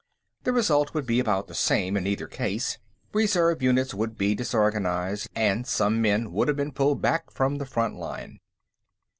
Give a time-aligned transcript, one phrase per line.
[0.45, 2.79] The result would be about the same in either case
[3.13, 7.67] reserve units would be disorganized, and some men would have been pulled back from the
[7.67, 8.39] front line.